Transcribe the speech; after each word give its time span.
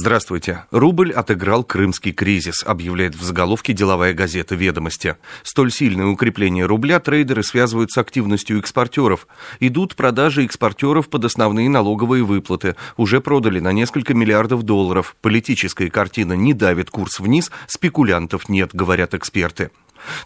Здравствуйте. 0.00 0.64
Рубль 0.70 1.10
отыграл 1.10 1.64
крымский 1.64 2.12
кризис, 2.12 2.62
объявляет 2.64 3.16
в 3.16 3.22
заголовке 3.24 3.72
деловая 3.72 4.14
газета 4.14 4.54
«Ведомости». 4.54 5.16
Столь 5.42 5.72
сильное 5.72 6.06
укрепление 6.06 6.66
рубля 6.66 7.00
трейдеры 7.00 7.42
связывают 7.42 7.90
с 7.90 7.98
активностью 7.98 8.60
экспортеров. 8.60 9.26
Идут 9.58 9.96
продажи 9.96 10.44
экспортеров 10.44 11.08
под 11.08 11.24
основные 11.24 11.68
налоговые 11.68 12.22
выплаты. 12.22 12.76
Уже 12.96 13.20
продали 13.20 13.58
на 13.58 13.72
несколько 13.72 14.14
миллиардов 14.14 14.62
долларов. 14.62 15.16
Политическая 15.20 15.90
картина 15.90 16.34
не 16.34 16.54
давит 16.54 16.90
курс 16.90 17.18
вниз, 17.18 17.50
спекулянтов 17.66 18.48
нет, 18.48 18.70
говорят 18.72 19.14
эксперты. 19.14 19.72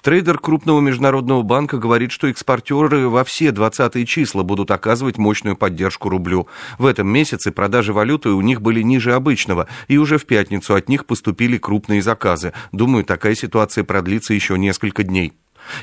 Трейдер 0.03 0.39
крупного 0.39 0.81
международного 0.81 1.43
банка 1.43 1.79
говорит, 1.79 2.13
что 2.13 2.29
экспортеры 2.29 3.09
во 3.09 3.25
все 3.25 3.49
20-е 3.49 4.07
числа 4.07 4.43
будут 4.43 4.71
оказывать 4.71 5.19
мощную 5.19 5.57
поддержку 5.57 6.09
рублю. 6.09 6.49
В 6.79 6.87
этом 6.87 7.09
месяце 7.09 7.53
продажи 7.53 7.93
валюты 7.93 8.31
у 8.31 8.41
них 8.41 8.61
были 8.61 8.83
ниже 8.83 9.15
обычного, 9.15 9.69
и 9.89 9.99
уже 9.99 10.19
в 10.19 10.27
пятницу 10.27 10.75
от 10.75 10.89
них 10.89 11.07
поступили 11.07 11.59
крупные 11.59 12.03
заказы. 12.03 12.53
Думаю, 12.73 13.05
такая 13.05 13.35
ситуация 13.35 13.85
продлится 13.85 14.35
еще 14.35 14.59
несколько 14.59 15.03
дней. 15.03 15.33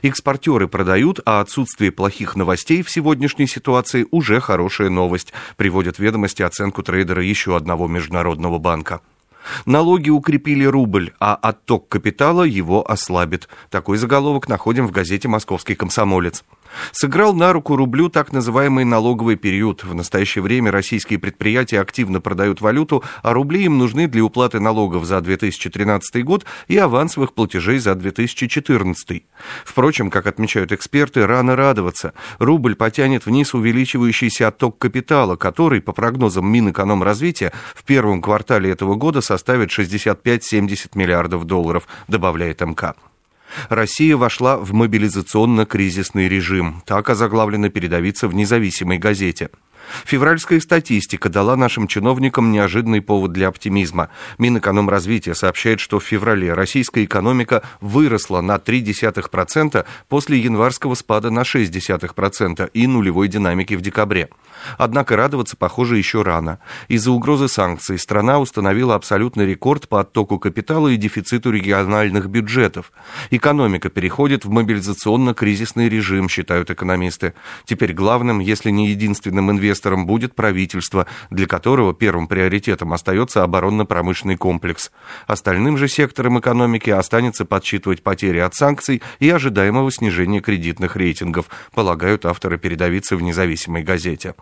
Экспортеры 0.02 0.68
продают, 0.68 1.20
а 1.26 1.40
отсутствие 1.40 1.92
плохих 1.92 2.36
новостей 2.36 2.84
в 2.84 2.92
сегодняшней 2.92 3.48
ситуации 3.48 4.06
уже 4.12 4.40
хорошая 4.40 4.90
новость, 4.90 5.34
приводят 5.58 6.00
ведомости 6.00 6.42
оценку 6.42 6.84
трейдера 6.84 7.24
еще 7.24 7.56
одного 7.56 7.88
международного 7.88 8.58
банка. 8.58 9.02
Налоги 9.66 10.10
укрепили 10.10 10.66
рубль, 10.66 11.14
а 11.20 11.36
отток 11.36 11.88
капитала 11.90 12.44
его 12.44 12.90
ослабит. 12.90 13.50
Такой 13.70 13.98
заголовок 13.98 14.50
находим 14.50 14.88
в 14.88 14.92
газете 14.92 15.28
«Московский 15.28 15.76
комсомолец». 15.76 16.44
Сыграл 16.92 17.34
на 17.34 17.54
руку 17.54 17.76
рублю 17.76 18.10
так 18.10 18.32
называемый 18.32 18.86
налоговый 18.86 19.36
период. 19.36 19.84
В 19.84 19.94
настоящее 19.94 20.42
время 20.42 20.72
российские 20.72 21.20
предприятия 21.20 21.80
активно 21.80 22.22
продают 22.22 22.62
валюту, 22.62 23.04
а 23.22 23.34
рубли 23.34 23.64
им 23.66 23.78
нужны 23.78 24.08
для 24.08 24.24
уплаты 24.24 24.60
налогов 24.60 25.06
за 25.06 25.22
2013 25.22 26.24
год 26.24 26.46
и 26.68 26.78
авансовых 26.78 27.34
платежей 27.34 27.80
за 27.80 27.96
2014. 27.96 29.24
Впрочем, 29.66 30.10
как 30.10 30.28
отмечают 30.28 30.72
эксперты, 30.72 31.26
рано 31.26 31.56
радоваться. 31.56 32.14
Рубль 32.40 32.76
потянет 32.76 33.26
вниз 33.26 33.54
увеличивающийся 33.54 34.48
отток 34.48 34.78
капитала, 34.78 35.36
который, 35.36 35.82
по 35.82 35.94
прогнозам 35.94 36.52
Минэкономразвития, 36.52 37.52
в 37.76 37.84
первом 37.84 38.22
квартале 38.22 38.72
этого 38.72 38.96
года 38.96 39.22
составит 39.22 39.70
65-70 39.70 40.90
миллиардов 40.96 41.46
долларов, 41.46 41.88
добавляет 42.08 42.62
МК. 42.62 42.96
Россия 43.70 44.16
вошла 44.16 44.58
в 44.58 44.74
мобилизационно-кризисный 44.74 46.28
режим. 46.28 46.82
Так 46.86 47.10
озаглавлено 47.10 47.70
передовица 47.70 48.28
в 48.28 48.34
независимой 48.34 48.98
газете. 48.98 49.50
Февральская 50.06 50.60
статистика 50.60 51.30
дала 51.30 51.56
нашим 51.56 51.88
чиновникам 51.88 52.52
неожиданный 52.52 53.02
повод 53.02 53.32
для 53.32 53.48
оптимизма. 53.48 54.10
Минэкономразвития 54.38 55.34
сообщает, 55.34 55.80
что 55.80 56.00
в 56.00 56.04
феврале 56.04 56.54
российская 56.54 57.04
экономика 57.04 57.64
выросла 57.82 58.42
на 58.42 58.56
0,3% 58.56 59.86
после 60.08 60.40
январского 60.40 60.96
спада 60.96 61.30
на 61.32 61.42
0,6% 61.42 62.70
и 62.74 62.88
нулевой 62.88 63.28
динамики 63.28 63.74
в 63.74 63.82
декабре. 63.82 64.30
Однако 64.78 65.16
радоваться, 65.16 65.56
похоже, 65.58 65.98
еще 65.98 66.22
рано. 66.22 66.60
Из-за 66.88 67.12
угрозы 67.12 67.48
санкций 67.48 67.98
страна 67.98 68.40
установила 68.40 68.96
абсолютный 68.96 69.46
рекорд 69.46 69.88
по 69.88 70.02
оттоку 70.02 70.38
капитала 70.38 70.90
и 70.90 70.98
дефициту 70.98 71.52
региональных 71.52 72.28
бюджетов. 72.30 72.92
Экономика 73.32 73.90
переходит 73.90 74.46
в 74.46 74.50
мобилизационно-кризисный 74.50 75.90
режим, 75.90 76.30
считают 76.30 76.70
экономисты. 76.70 77.34
Теперь 77.66 77.94
главным, 77.94 78.40
если 78.40 78.70
не 78.70 78.90
единственным 78.90 79.52
инвестором, 79.52 79.69
инвестором 79.70 80.06
будет 80.06 80.36
правительство, 80.36 81.06
для 81.30 81.46
которого 81.46 81.94
первым 81.94 82.28
приоритетом 82.28 82.92
остается 82.94 83.44
оборонно-промышленный 83.44 84.36
комплекс. 84.36 84.92
Остальным 85.28 85.78
же 85.78 85.88
секторам 85.88 86.40
экономики 86.40 86.90
останется 86.90 87.46
подсчитывать 87.46 88.02
потери 88.02 88.40
от 88.40 88.56
санкций 88.56 89.02
и 89.20 89.30
ожидаемого 89.30 89.92
снижения 89.92 90.42
кредитных 90.42 90.96
рейтингов, 90.96 91.46
полагают 91.74 92.26
авторы 92.26 92.58
передовицы 92.58 93.16
в 93.16 93.22
независимой 93.22 93.84
газете. 93.84 94.34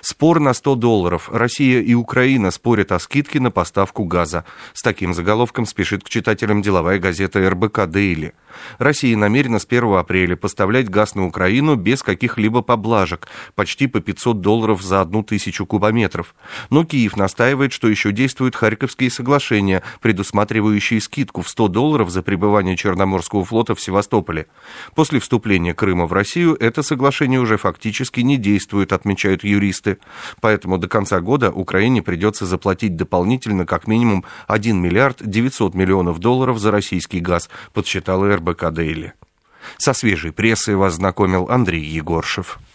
Спор 0.00 0.40
на 0.40 0.54
100 0.54 0.74
долларов. 0.76 1.30
Россия 1.32 1.80
и 1.80 1.94
Украина 1.94 2.50
спорят 2.50 2.92
о 2.92 2.98
скидке 2.98 3.40
на 3.40 3.50
поставку 3.50 4.04
газа. 4.04 4.44
С 4.72 4.82
таким 4.82 5.14
заголовком 5.14 5.66
спешит 5.66 6.04
к 6.04 6.08
читателям 6.08 6.62
деловая 6.62 6.98
газета 6.98 7.48
РБК 7.48 7.86
«Дейли». 7.86 8.34
Россия 8.78 9.16
намерена 9.16 9.58
с 9.58 9.66
1 9.66 9.96
апреля 9.96 10.36
поставлять 10.36 10.88
газ 10.88 11.14
на 11.14 11.26
Украину 11.26 11.76
без 11.76 12.02
каких-либо 12.02 12.62
поблажек, 12.62 13.28
почти 13.54 13.86
по 13.86 14.00
500 14.00 14.40
долларов 14.40 14.82
за 14.82 15.02
одну 15.02 15.22
тысячу 15.22 15.66
кубометров. 15.66 16.34
Но 16.70 16.84
Киев 16.84 17.16
настаивает, 17.16 17.72
что 17.72 17.88
еще 17.88 18.12
действуют 18.12 18.56
Харьковские 18.56 19.10
соглашения, 19.10 19.82
предусматривающие 20.00 21.00
скидку 21.00 21.42
в 21.42 21.48
100 21.48 21.68
долларов 21.68 22.10
за 22.10 22.22
пребывание 22.22 22.76
Черноморского 22.76 23.44
флота 23.44 23.74
в 23.74 23.80
Севастополе. 23.80 24.46
После 24.94 25.20
вступления 25.20 25.74
Крыма 25.74 26.06
в 26.06 26.12
Россию 26.12 26.56
это 26.58 26.82
соглашение 26.82 27.40
уже 27.40 27.58
фактически 27.58 28.20
не 28.20 28.36
действует, 28.36 28.92
отмечают 28.92 29.44
юристы 29.44 29.75
туристы. 29.76 29.98
Поэтому 30.40 30.78
до 30.78 30.88
конца 30.88 31.20
года 31.20 31.50
Украине 31.50 32.02
придется 32.02 32.46
заплатить 32.46 32.96
дополнительно 32.96 33.66
как 33.66 33.86
минимум 33.86 34.24
1 34.48 34.80
миллиард 34.80 35.18
900 35.22 35.74
миллионов 35.74 36.18
долларов 36.18 36.58
за 36.58 36.70
российский 36.70 37.20
газ, 37.20 37.48
подсчитала 37.72 38.34
РБК 38.36 38.70
Дейли. 38.70 39.12
Со 39.78 39.92
свежей 39.94 40.32
прессой 40.32 40.76
вас 40.76 40.94
знакомил 40.94 41.48
Андрей 41.50 41.84
Егоршев. 41.84 42.58